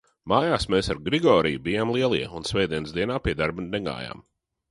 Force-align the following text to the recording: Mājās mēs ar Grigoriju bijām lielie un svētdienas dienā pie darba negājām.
Mājās 0.31 0.63
mēs 0.73 0.87
ar 0.93 1.01
Grigoriju 1.09 1.59
bijām 1.67 1.91
lielie 1.97 2.31
un 2.39 2.49
svētdienas 2.53 2.95
dienā 2.97 3.21
pie 3.27 3.37
darba 3.45 3.67
negājām. 3.69 4.27